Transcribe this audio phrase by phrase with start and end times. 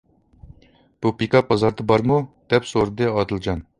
[1.05, 3.63] بۇ پىكاپ بازاردا بارمۇ؟ -دەپ سورىدى ئادىلجان.